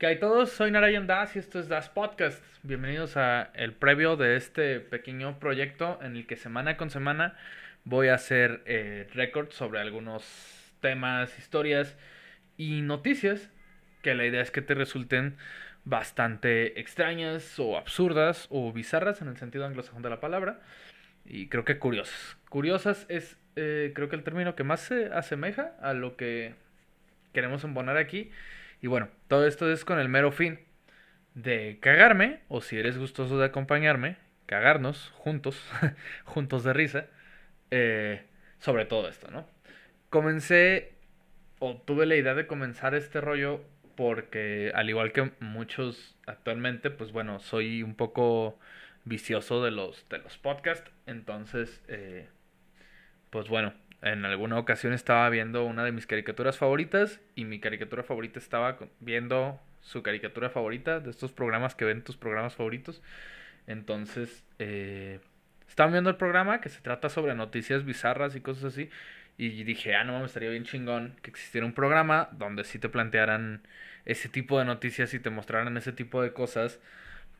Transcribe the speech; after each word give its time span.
¿Qué 0.00 0.06
hay 0.06 0.18
todos? 0.18 0.50
Soy 0.50 0.70
Narayan 0.70 1.06
Das 1.06 1.36
y 1.36 1.40
esto 1.40 1.60
es 1.60 1.68
Das 1.68 1.90
Podcast. 1.90 2.42
Bienvenidos 2.62 3.18
a 3.18 3.50
el 3.52 3.74
previo 3.74 4.16
de 4.16 4.36
este 4.36 4.80
pequeño 4.80 5.38
proyecto 5.38 5.98
en 6.00 6.16
el 6.16 6.26
que 6.26 6.36
semana 6.36 6.78
con 6.78 6.88
semana 6.88 7.36
voy 7.84 8.08
a 8.08 8.14
hacer 8.14 8.62
eh, 8.64 9.06
récords 9.12 9.54
sobre 9.54 9.78
algunos 9.78 10.72
temas, 10.80 11.38
historias 11.38 11.98
y 12.56 12.80
noticias 12.80 13.50
que 14.00 14.14
la 14.14 14.24
idea 14.24 14.40
es 14.40 14.50
que 14.50 14.62
te 14.62 14.72
resulten 14.72 15.36
bastante 15.84 16.80
extrañas 16.80 17.58
o 17.58 17.76
absurdas 17.76 18.46
o 18.48 18.72
bizarras 18.72 19.20
en 19.20 19.28
el 19.28 19.36
sentido 19.36 19.66
anglosajón 19.66 20.00
de 20.00 20.08
la 20.08 20.18
palabra 20.18 20.60
y 21.26 21.48
creo 21.48 21.66
que 21.66 21.78
curiosas. 21.78 22.38
Curiosas 22.48 23.04
es 23.10 23.36
eh, 23.56 23.92
creo 23.94 24.08
que 24.08 24.16
el 24.16 24.24
término 24.24 24.56
que 24.56 24.64
más 24.64 24.80
se 24.80 25.12
asemeja 25.12 25.74
a 25.82 25.92
lo 25.92 26.16
que 26.16 26.54
queremos 27.34 27.64
embonar 27.64 27.98
aquí. 27.98 28.30
Y 28.80 28.86
bueno, 28.86 29.08
todo 29.28 29.46
esto 29.46 29.70
es 29.70 29.84
con 29.84 29.98
el 29.98 30.08
mero 30.08 30.32
fin 30.32 30.58
de 31.34 31.78
cagarme, 31.80 32.40
o 32.48 32.60
si 32.60 32.78
eres 32.78 32.98
gustoso 32.98 33.38
de 33.38 33.46
acompañarme, 33.46 34.16
cagarnos 34.46 35.10
juntos, 35.14 35.62
juntos 36.24 36.64
de 36.64 36.72
risa, 36.72 37.06
eh, 37.70 38.24
sobre 38.58 38.84
todo 38.86 39.08
esto, 39.08 39.30
¿no? 39.30 39.46
Comencé, 40.08 40.94
o 41.58 41.76
tuve 41.76 42.06
la 42.06 42.16
idea 42.16 42.34
de 42.34 42.46
comenzar 42.46 42.94
este 42.94 43.20
rollo 43.20 43.62
porque, 43.96 44.72
al 44.74 44.88
igual 44.88 45.12
que 45.12 45.30
muchos 45.40 46.16
actualmente, 46.26 46.90
pues 46.90 47.12
bueno, 47.12 47.38
soy 47.38 47.82
un 47.82 47.94
poco 47.94 48.58
vicioso 49.04 49.62
de 49.62 49.70
los, 49.70 50.08
de 50.08 50.18
los 50.18 50.38
podcasts, 50.38 50.90
entonces, 51.06 51.82
eh, 51.88 52.28
pues 53.30 53.48
bueno, 53.48 53.74
en 54.02 54.24
alguna 54.24 54.58
ocasión 54.58 54.92
estaba 54.92 55.28
viendo 55.28 55.64
una 55.64 55.84
de 55.84 55.92
mis 55.92 56.06
caricaturas 56.06 56.56
favoritas 56.56 57.20
y 57.34 57.44
mi 57.44 57.60
caricatura 57.60 58.02
favorita 58.02 58.38
estaba 58.38 58.78
viendo 59.00 59.60
su 59.82 60.02
caricatura 60.02 60.50
favorita 60.50 61.00
de 61.00 61.10
estos 61.10 61.32
programas 61.32 61.74
que 61.74 61.84
ven 61.84 62.02
tus 62.02 62.16
programas 62.16 62.54
favoritos. 62.54 63.02
Entonces, 63.66 64.44
eh, 64.58 65.20
estaban 65.68 65.92
viendo 65.92 66.10
el 66.10 66.16
programa 66.16 66.60
que 66.60 66.68
se 66.68 66.80
trata 66.80 67.08
sobre 67.08 67.34
noticias 67.34 67.84
bizarras 67.84 68.34
y 68.36 68.40
cosas 68.40 68.64
así. 68.64 68.90
Y 69.36 69.64
dije, 69.64 69.94
ah, 69.94 70.04
no 70.04 70.18
me 70.18 70.26
estaría 70.26 70.50
bien 70.50 70.64
chingón 70.64 71.16
que 71.22 71.30
existiera 71.30 71.66
un 71.66 71.72
programa 71.72 72.28
donde 72.32 72.64
sí 72.64 72.78
te 72.78 72.88
plantearan 72.88 73.62
ese 74.04 74.28
tipo 74.28 74.58
de 74.58 74.64
noticias 74.64 75.14
y 75.14 75.20
te 75.20 75.30
mostraran 75.30 75.76
ese 75.76 75.92
tipo 75.92 76.22
de 76.22 76.32
cosas, 76.32 76.80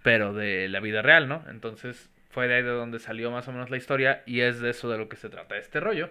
pero 0.02 0.32
de 0.32 0.68
la 0.68 0.80
vida 0.80 1.02
real, 1.02 1.28
¿no? 1.28 1.44
Entonces, 1.50 2.08
fue 2.30 2.48
de 2.48 2.54
ahí 2.54 2.62
de 2.62 2.70
donde 2.70 3.00
salió 3.00 3.30
más 3.30 3.48
o 3.48 3.52
menos 3.52 3.70
la 3.70 3.76
historia 3.76 4.22
y 4.24 4.40
es 4.40 4.60
de 4.60 4.70
eso 4.70 4.88
de 4.88 4.98
lo 4.98 5.08
que 5.08 5.16
se 5.16 5.28
trata 5.28 5.58
este 5.58 5.80
rollo. 5.80 6.10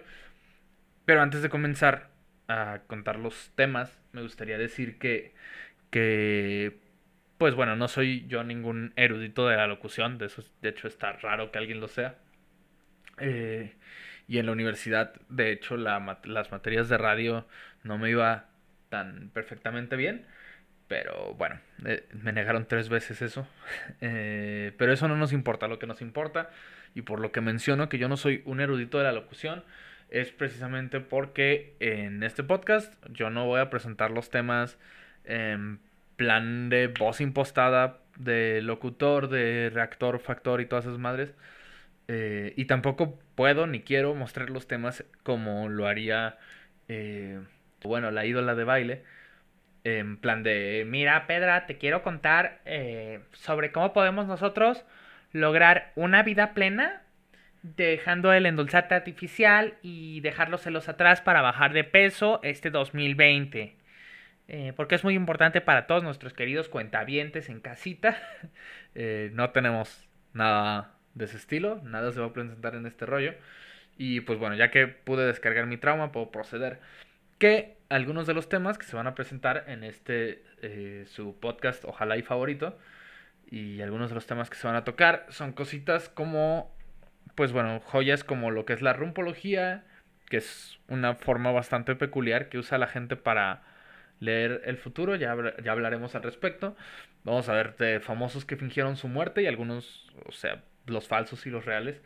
Pero 1.10 1.22
antes 1.22 1.42
de 1.42 1.48
comenzar 1.48 2.10
a 2.46 2.82
contar 2.86 3.18
los 3.18 3.50
temas, 3.56 3.98
me 4.12 4.22
gustaría 4.22 4.56
decir 4.58 4.96
que, 5.00 5.34
que 5.90 6.78
pues 7.36 7.56
bueno, 7.56 7.74
no 7.74 7.88
soy 7.88 8.28
yo 8.28 8.44
ningún 8.44 8.92
erudito 8.94 9.48
de 9.48 9.56
la 9.56 9.66
locución, 9.66 10.18
de 10.18 10.26
eso 10.26 10.44
de 10.62 10.68
hecho 10.68 10.86
está 10.86 11.10
raro 11.14 11.50
que 11.50 11.58
alguien 11.58 11.80
lo 11.80 11.88
sea. 11.88 12.14
Eh, 13.18 13.74
y 14.28 14.38
en 14.38 14.46
la 14.46 14.52
universidad, 14.52 15.12
de 15.28 15.50
hecho, 15.50 15.76
la, 15.76 16.20
las 16.22 16.52
materias 16.52 16.88
de 16.88 16.96
radio 16.96 17.44
no 17.82 17.98
me 17.98 18.10
iba 18.10 18.44
tan 18.88 19.30
perfectamente 19.30 19.96
bien. 19.96 20.24
Pero 20.86 21.34
bueno, 21.34 21.58
eh, 21.86 22.06
me 22.12 22.32
negaron 22.32 22.66
tres 22.66 22.88
veces 22.88 23.20
eso. 23.20 23.48
Eh, 24.00 24.74
pero 24.78 24.92
eso 24.92 25.08
no 25.08 25.16
nos 25.16 25.32
importa. 25.32 25.66
Lo 25.66 25.80
que 25.80 25.88
nos 25.88 26.02
importa, 26.02 26.50
y 26.94 27.02
por 27.02 27.18
lo 27.18 27.32
que 27.32 27.40
menciono 27.40 27.88
que 27.88 27.98
yo 27.98 28.08
no 28.08 28.16
soy 28.16 28.42
un 28.44 28.60
erudito 28.60 28.98
de 28.98 29.04
la 29.04 29.12
locución, 29.12 29.64
es 30.10 30.32
precisamente 30.32 31.00
porque 31.00 31.74
en 31.80 32.22
este 32.22 32.42
podcast 32.42 32.92
yo 33.10 33.30
no 33.30 33.46
voy 33.46 33.60
a 33.60 33.70
presentar 33.70 34.10
los 34.10 34.30
temas 34.30 34.78
en 35.24 35.80
plan 36.16 36.68
de 36.68 36.88
voz 36.88 37.20
impostada, 37.20 37.98
de 38.16 38.60
locutor, 38.62 39.28
de 39.28 39.70
reactor, 39.72 40.18
factor 40.18 40.60
y 40.60 40.66
todas 40.66 40.84
esas 40.84 40.98
madres. 40.98 41.34
Eh, 42.08 42.54
y 42.56 42.64
tampoco 42.64 43.18
puedo 43.36 43.66
ni 43.66 43.80
quiero 43.82 44.14
mostrar 44.14 44.50
los 44.50 44.66
temas 44.66 45.04
como 45.22 45.68
lo 45.68 45.86
haría, 45.86 46.38
eh, 46.88 47.40
bueno, 47.82 48.10
la 48.10 48.26
ídola 48.26 48.54
de 48.54 48.64
baile. 48.64 49.04
En 49.84 50.18
plan 50.18 50.42
de, 50.42 50.84
mira, 50.86 51.26
Pedra, 51.26 51.66
te 51.66 51.78
quiero 51.78 52.02
contar 52.02 52.60
eh, 52.64 53.20
sobre 53.32 53.72
cómo 53.72 53.92
podemos 53.92 54.26
nosotros 54.26 54.84
lograr 55.32 55.92
una 55.94 56.22
vida 56.22 56.52
plena 56.52 57.02
dejando 57.62 58.32
el 58.32 58.46
endulzante 58.46 58.94
artificial 58.94 59.74
y 59.82 60.20
dejar 60.20 60.48
los 60.48 60.62
celos 60.62 60.88
atrás 60.88 61.20
para 61.20 61.42
bajar 61.42 61.72
de 61.72 61.84
peso 61.84 62.40
este 62.42 62.70
2020. 62.70 63.76
Eh, 64.48 64.72
porque 64.74 64.96
es 64.96 65.04
muy 65.04 65.14
importante 65.14 65.60
para 65.60 65.86
todos 65.86 66.02
nuestros 66.02 66.32
queridos 66.32 66.68
cuentavientes 66.68 67.48
en 67.48 67.60
casita. 67.60 68.16
Eh, 68.96 69.30
no 69.34 69.50
tenemos 69.50 70.08
nada 70.32 70.96
de 71.14 71.26
ese 71.26 71.36
estilo, 71.36 71.80
nada 71.84 72.10
se 72.10 72.18
va 72.18 72.26
a 72.26 72.32
presentar 72.32 72.74
en 72.74 72.86
este 72.86 73.06
rollo. 73.06 73.34
Y 73.96 74.20
pues 74.22 74.36
bueno, 74.40 74.56
ya 74.56 74.72
que 74.72 74.88
pude 74.88 75.26
descargar 75.26 75.66
mi 75.66 75.76
trauma, 75.76 76.10
puedo 76.10 76.32
proceder. 76.32 76.80
Que 77.38 77.76
algunos 77.88 78.26
de 78.26 78.34
los 78.34 78.48
temas 78.48 78.78
que 78.78 78.86
se 78.86 78.96
van 78.96 79.06
a 79.06 79.14
presentar 79.14 79.64
en 79.68 79.84
este, 79.84 80.42
eh, 80.62 81.04
su 81.06 81.38
podcast, 81.38 81.84
ojalá 81.84 82.16
y 82.16 82.22
favorito, 82.22 82.76
y 83.48 83.80
algunos 83.80 84.08
de 84.10 84.16
los 84.16 84.26
temas 84.26 84.50
que 84.50 84.56
se 84.56 84.66
van 84.66 84.76
a 84.76 84.84
tocar 84.84 85.26
son 85.28 85.52
cositas 85.52 86.08
como 86.08 86.74
pues 87.40 87.52
bueno, 87.52 87.80
joyas 87.80 88.22
como 88.22 88.50
lo 88.50 88.66
que 88.66 88.74
es 88.74 88.82
la 88.82 88.92
rumpología, 88.92 89.82
que 90.28 90.36
es 90.36 90.78
una 90.88 91.14
forma 91.14 91.50
bastante 91.52 91.96
peculiar 91.96 92.50
que 92.50 92.58
usa 92.58 92.76
la 92.76 92.86
gente 92.86 93.16
para 93.16 93.62
leer 94.18 94.60
el 94.66 94.76
futuro, 94.76 95.16
ya, 95.16 95.34
ya 95.64 95.72
hablaremos 95.72 96.14
al 96.14 96.22
respecto. 96.22 96.76
Vamos 97.24 97.48
a 97.48 97.54
ver 97.54 97.78
de 97.78 98.00
famosos 98.00 98.44
que 98.44 98.58
fingieron 98.58 98.96
su 98.96 99.08
muerte 99.08 99.40
y 99.40 99.46
algunos, 99.46 100.12
o 100.26 100.32
sea, 100.32 100.64
los 100.84 101.08
falsos 101.08 101.46
y 101.46 101.50
los 101.50 101.64
reales. 101.64 102.02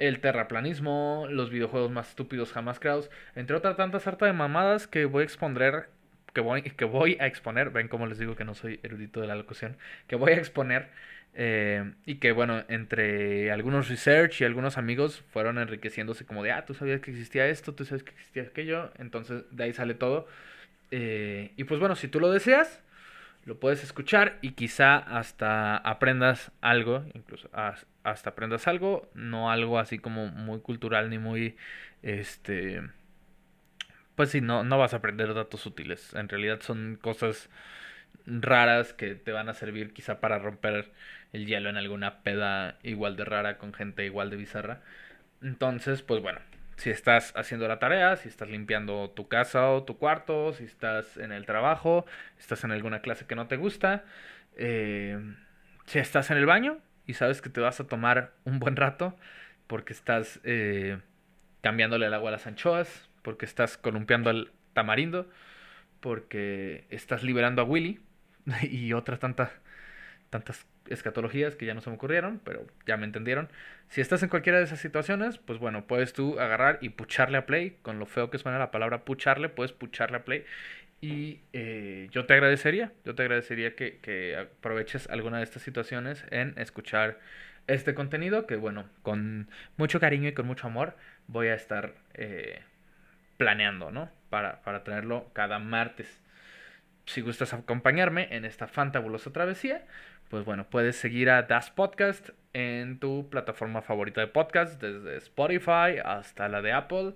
El 0.00 0.18
terraplanismo, 0.18 1.28
los 1.30 1.50
videojuegos 1.50 1.92
más 1.92 2.08
estúpidos 2.08 2.52
jamás 2.52 2.80
creados, 2.80 3.12
entre 3.36 3.54
otras 3.54 3.76
tantas 3.76 4.08
harta 4.08 4.26
de 4.26 4.32
mamadas 4.32 4.88
que 4.88 5.04
voy 5.04 5.20
a 5.22 5.24
exponer, 5.24 5.88
que 6.34 6.40
voy, 6.40 6.62
que 6.62 6.84
voy 6.84 7.16
a 7.20 7.28
exponer, 7.28 7.70
ven 7.70 7.86
como 7.86 8.08
les 8.08 8.18
digo 8.18 8.34
que 8.34 8.44
no 8.44 8.56
soy 8.56 8.80
erudito 8.82 9.20
de 9.20 9.28
la 9.28 9.36
locución, 9.36 9.76
que 10.08 10.16
voy 10.16 10.32
a 10.32 10.36
exponer 10.38 10.88
eh, 11.34 11.92
y 12.04 12.16
que 12.16 12.32
bueno, 12.32 12.64
entre 12.68 13.52
algunos 13.52 13.88
research 13.88 14.40
y 14.40 14.44
algunos 14.44 14.78
amigos 14.78 15.22
fueron 15.32 15.58
enriqueciéndose 15.58 16.24
como 16.26 16.42
de, 16.42 16.52
ah, 16.52 16.64
tú 16.66 16.74
sabías 16.74 17.00
que 17.00 17.10
existía 17.10 17.46
esto, 17.46 17.74
tú 17.74 17.84
sabes 17.84 18.02
que 18.02 18.10
existía 18.10 18.42
aquello, 18.42 18.90
entonces 18.98 19.44
de 19.50 19.64
ahí 19.64 19.72
sale 19.72 19.94
todo. 19.94 20.26
Eh, 20.90 21.52
y 21.56 21.64
pues 21.64 21.80
bueno, 21.80 21.96
si 21.96 22.08
tú 22.08 22.20
lo 22.20 22.30
deseas, 22.30 22.82
lo 23.44 23.58
puedes 23.60 23.82
escuchar 23.84 24.38
y 24.42 24.52
quizá 24.52 24.96
hasta 24.96 25.76
aprendas 25.76 26.52
algo, 26.60 27.04
incluso 27.14 27.48
hasta 28.02 28.30
aprendas 28.30 28.68
algo, 28.68 29.08
no 29.14 29.50
algo 29.50 29.78
así 29.78 29.98
como 29.98 30.26
muy 30.28 30.60
cultural 30.60 31.08
ni 31.10 31.18
muy, 31.18 31.56
este, 32.02 32.82
pues 34.16 34.30
sí, 34.30 34.40
no, 34.40 34.64
no 34.64 34.78
vas 34.78 34.92
a 34.92 34.98
aprender 34.98 35.32
datos 35.34 35.64
útiles, 35.66 36.14
en 36.14 36.28
realidad 36.28 36.60
son 36.60 36.98
cosas 37.00 37.48
raras 38.28 38.92
que 38.92 39.14
te 39.14 39.32
van 39.32 39.48
a 39.48 39.54
servir 39.54 39.92
quizá 39.92 40.20
para 40.20 40.38
romper 40.38 40.90
el 41.32 41.46
hielo 41.46 41.68
en 41.70 41.76
alguna 41.76 42.22
peda 42.22 42.78
igual 42.82 43.16
de 43.16 43.24
rara 43.24 43.58
con 43.58 43.72
gente 43.72 44.04
igual 44.04 44.30
de 44.30 44.36
bizarra. 44.36 44.80
Entonces, 45.42 46.02
pues 46.02 46.22
bueno, 46.22 46.40
si 46.76 46.90
estás 46.90 47.32
haciendo 47.36 47.68
la 47.68 47.78
tarea, 47.78 48.16
si 48.16 48.28
estás 48.28 48.48
limpiando 48.48 49.10
tu 49.10 49.28
casa 49.28 49.70
o 49.70 49.84
tu 49.84 49.98
cuarto, 49.98 50.52
si 50.52 50.64
estás 50.64 51.16
en 51.16 51.32
el 51.32 51.46
trabajo, 51.46 52.06
estás 52.38 52.64
en 52.64 52.72
alguna 52.72 53.00
clase 53.00 53.26
que 53.26 53.34
no 53.34 53.46
te 53.48 53.56
gusta, 53.56 54.04
eh, 54.56 55.18
si 55.86 55.98
estás 55.98 56.30
en 56.30 56.38
el 56.38 56.46
baño 56.46 56.78
y 57.06 57.14
sabes 57.14 57.40
que 57.42 57.50
te 57.50 57.60
vas 57.60 57.80
a 57.80 57.86
tomar 57.86 58.32
un 58.44 58.58
buen 58.58 58.76
rato 58.76 59.16
porque 59.66 59.92
estás 59.92 60.40
eh, 60.44 60.98
cambiándole 61.62 62.06
el 62.06 62.14
agua 62.14 62.30
a 62.30 62.32
las 62.32 62.46
anchoas, 62.46 63.08
porque 63.22 63.44
estás 63.46 63.78
columpiando 63.78 64.30
al 64.30 64.52
tamarindo, 64.72 65.28
porque 66.00 66.86
estás 66.90 67.22
liberando 67.22 67.62
a 67.62 67.64
Willy 67.64 68.00
y 68.62 68.92
otras 68.92 69.18
tantas 69.18 69.50
tantas 70.30 70.66
escatologías 70.88 71.56
que 71.56 71.66
ya 71.66 71.74
no 71.74 71.80
se 71.80 71.90
me 71.90 71.96
ocurrieron, 71.96 72.40
pero 72.44 72.66
ya 72.86 72.96
me 72.96 73.04
entendieron. 73.04 73.48
Si 73.88 74.00
estás 74.00 74.22
en 74.22 74.28
cualquiera 74.28 74.58
de 74.58 74.64
esas 74.64 74.80
situaciones, 74.80 75.38
pues 75.38 75.58
bueno, 75.58 75.86
puedes 75.86 76.12
tú 76.12 76.38
agarrar 76.38 76.78
y 76.80 76.90
pucharle 76.90 77.38
a 77.38 77.46
play, 77.46 77.78
con 77.82 77.98
lo 77.98 78.06
feo 78.06 78.30
que 78.30 78.38
suena 78.38 78.58
la 78.58 78.70
palabra 78.70 79.04
pucharle, 79.04 79.48
puedes 79.48 79.72
pucharle 79.72 80.18
a 80.18 80.24
play. 80.24 80.44
Y 81.00 81.40
eh, 81.52 82.08
yo 82.10 82.26
te 82.26 82.34
agradecería, 82.34 82.92
yo 83.04 83.14
te 83.14 83.22
agradecería 83.22 83.74
que, 83.76 84.36
aproveches 84.36 85.08
alguna 85.08 85.38
de 85.38 85.44
estas 85.44 85.62
situaciones 85.62 86.24
en 86.30 86.54
escuchar 86.58 87.18
este 87.66 87.94
contenido, 87.94 88.46
que 88.46 88.56
bueno, 88.56 88.88
con 89.02 89.48
mucho 89.76 90.00
cariño 90.00 90.28
y 90.28 90.32
con 90.32 90.46
mucho 90.46 90.66
amor 90.66 90.96
voy 91.26 91.48
a 91.48 91.54
estar 91.54 91.94
eh, 92.14 92.62
planeando, 93.36 93.90
¿no? 93.90 94.10
Para, 94.30 94.62
para 94.62 94.84
tenerlo 94.84 95.30
cada 95.34 95.58
martes. 95.58 96.20
Si 97.08 97.22
gustas 97.22 97.54
acompañarme 97.54 98.28
en 98.36 98.44
esta 98.44 98.66
fantabulosa 98.68 99.32
travesía, 99.32 99.86
pues 100.28 100.44
bueno, 100.44 100.68
puedes 100.68 100.96
seguir 100.96 101.30
a 101.30 101.42
Das 101.42 101.70
Podcast 101.70 102.30
en 102.52 102.98
tu 103.00 103.30
plataforma 103.30 103.80
favorita 103.80 104.20
de 104.20 104.26
podcast, 104.26 104.80
desde 104.80 105.16
Spotify 105.16 106.00
hasta 106.04 106.48
la 106.48 106.60
de 106.60 106.72
Apple, 106.72 107.14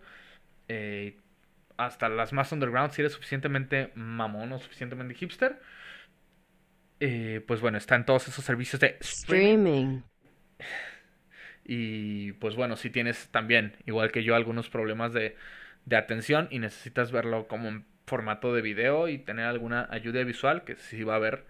eh, 0.69 1.19
hasta 1.77 2.09
las 2.09 2.33
más 2.33 2.53
underground, 2.53 2.93
si 2.93 3.03
eres 3.03 3.13
suficientemente 3.13 3.93
mamón 3.95 4.53
o 4.53 4.59
suficientemente 4.59 5.15
hipster. 5.15 5.61
eh, 7.01 7.45
pues 7.47 7.61
bueno, 7.61 7.77
está 7.79 7.97
en 7.97 8.07
todos 8.07 8.29
esos 8.29 8.45
servicios 8.45 8.81
de 8.81 8.97
streaming. 9.01 10.03
Y 11.65 12.33
pues 12.35 12.57
bueno, 12.57 12.77
si 12.77 12.91
tienes 12.91 13.29
también, 13.31 13.77
igual 13.87 14.11
que 14.11 14.25
yo, 14.25 14.35
algunos 14.35 14.69
problemas 14.71 15.13
de, 15.13 15.37
de 15.85 15.97
atención 15.97 16.49
y 16.51 16.59
necesitas 16.61 17.13
verlo 17.13 17.47
como 17.49 17.69
en 17.69 17.92
formato 18.13 18.55
de 18.55 18.61
video 18.61 19.09
y 19.09 19.17
tener 19.17 19.47
alguna 19.47 19.89
ayuda 19.91 20.23
visual, 20.23 20.65
que 20.65 20.77
sí 20.77 21.03
va 21.03 21.15
a 21.15 21.17
haber 21.17 21.47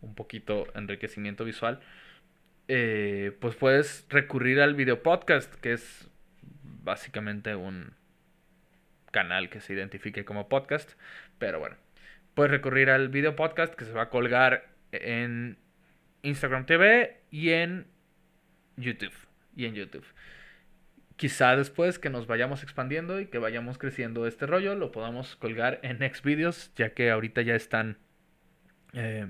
un 0.00 0.14
poquito 0.14 0.68
enriquecimiento 0.76 1.44
visual, 1.44 1.80
eh, 2.68 3.36
pues 3.40 3.56
puedes 3.56 4.06
recurrir 4.10 4.60
al 4.60 4.76
video 4.76 5.02
podcast, 5.02 5.52
que 5.56 5.72
es 5.72 6.08
básicamente 6.84 7.56
un 7.56 7.94
canal 9.10 9.50
que 9.50 9.60
se 9.60 9.72
identifique 9.72 10.24
como 10.24 10.48
podcast, 10.48 10.92
pero 11.40 11.58
bueno, 11.58 11.74
puedes 12.34 12.52
recurrir 12.52 12.90
al 12.90 13.08
video 13.08 13.34
podcast 13.34 13.74
que 13.74 13.84
se 13.84 13.90
va 13.90 14.02
a 14.02 14.08
colgar 14.08 14.68
en 14.92 15.58
Instagram 16.22 16.64
TV 16.64 17.22
y 17.32 17.50
en 17.50 17.88
YouTube 18.76 19.14
y 19.56 19.64
en 19.64 19.74
YouTube. 19.74 20.06
Quizá 21.24 21.56
después 21.56 21.98
que 21.98 22.10
nos 22.10 22.26
vayamos 22.26 22.62
expandiendo 22.62 23.18
y 23.18 23.28
que 23.28 23.38
vayamos 23.38 23.78
creciendo 23.78 24.26
este 24.26 24.44
rollo, 24.44 24.74
lo 24.74 24.92
podamos 24.92 25.36
colgar 25.36 25.80
en 25.80 26.00
Xvideos, 26.00 26.70
ya 26.76 26.92
que 26.92 27.10
ahorita 27.10 27.40
ya 27.40 27.54
están, 27.54 27.96
eh, 28.92 29.28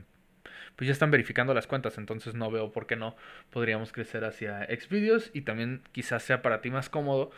pues 0.75 0.88
ya 0.88 0.93
están 0.93 1.12
verificando 1.12 1.55
las 1.55 1.69
cuentas, 1.69 1.96
entonces 1.96 2.35
no 2.35 2.50
veo 2.50 2.73
por 2.73 2.88
qué 2.88 2.96
no 2.96 3.14
podríamos 3.50 3.93
crecer 3.93 4.25
hacia 4.25 4.67
Xvideos 4.67 5.31
y 5.35 5.43
también 5.43 5.82
quizás 5.93 6.25
sea 6.25 6.43
para 6.43 6.61
ti 6.62 6.69
más 6.69 6.91
cómodo 6.91 7.31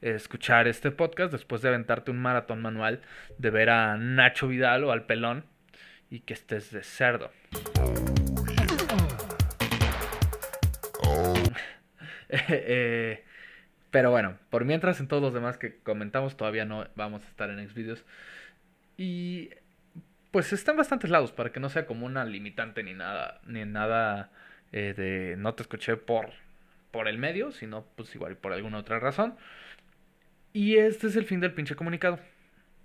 escuchar 0.00 0.66
este 0.66 0.90
podcast 0.90 1.30
después 1.30 1.62
de 1.62 1.68
aventarte 1.68 2.10
un 2.10 2.18
maratón 2.18 2.60
manual 2.60 3.02
de 3.38 3.50
ver 3.50 3.70
a 3.70 3.96
Nacho 3.98 4.48
Vidal 4.48 4.82
o 4.82 4.90
al 4.90 5.06
pelón 5.06 5.44
y 6.10 6.22
que 6.22 6.34
estés 6.34 6.72
de 6.72 6.82
cerdo. 6.82 7.30
Eh, 12.34 13.22
pero 13.92 14.10
bueno, 14.10 14.38
por 14.48 14.64
mientras 14.64 15.00
en 15.00 15.06
todos 15.06 15.22
los 15.22 15.34
demás 15.34 15.58
que 15.58 15.76
comentamos 15.76 16.34
todavía 16.34 16.64
no 16.64 16.88
vamos 16.96 17.22
a 17.24 17.28
estar 17.28 17.50
en 17.50 17.68
Xvideos. 17.68 18.04
Y 18.96 19.50
pues 20.30 20.54
está 20.54 20.70
en 20.70 20.78
bastantes 20.78 21.10
lados 21.10 21.30
para 21.30 21.52
que 21.52 21.60
no 21.60 21.68
sea 21.68 21.84
como 21.84 22.06
una 22.06 22.24
limitante 22.24 22.82
ni 22.82 22.94
nada, 22.94 23.42
ni 23.46 23.66
nada 23.66 24.30
eh, 24.72 24.94
de 24.96 25.36
no 25.36 25.52
te 25.54 25.62
escuché 25.62 25.98
por, 25.98 26.30
por 26.90 27.06
el 27.06 27.18
medio, 27.18 27.52
sino 27.52 27.84
pues 27.94 28.14
igual 28.14 28.36
por 28.36 28.54
alguna 28.54 28.78
otra 28.78 28.98
razón. 28.98 29.36
Y 30.54 30.76
este 30.76 31.08
es 31.08 31.16
el 31.16 31.26
fin 31.26 31.40
del 31.40 31.52
pinche 31.52 31.76
comunicado. 31.76 32.18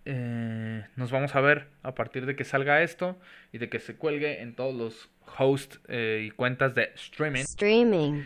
Eh, 0.04 0.86
nos 0.98 1.10
vamos 1.10 1.36
a 1.36 1.42
ver 1.42 1.68
a 1.84 1.96
partir 1.96 2.26
de 2.26 2.36
que 2.36 2.44
salga 2.44 2.82
esto 2.82 3.18
y 3.54 3.60
de 3.60 3.70
que 3.70 3.80
se 3.80 3.96
cuelgue 3.96 4.42
en 4.42 4.56
todos 4.56 4.76
los 4.76 5.10
hosts 5.38 5.80
y 5.88 6.32
cuentas 6.32 6.76
de 6.76 6.92
streaming. 6.96 7.44
Streaming 7.44 8.26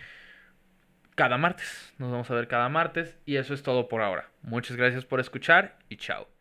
cada 1.22 1.38
martes. 1.38 1.94
Nos 2.00 2.10
vamos 2.10 2.32
a 2.32 2.34
ver 2.34 2.48
cada 2.48 2.68
martes 2.68 3.16
y 3.28 3.36
eso 3.36 3.54
es 3.54 3.62
todo 3.62 3.88
por 3.88 4.02
ahora. 4.02 4.32
Muchas 4.42 4.76
gracias 4.76 5.06
por 5.06 5.20
escuchar 5.20 5.78
y 5.88 5.98
chao. 5.98 6.41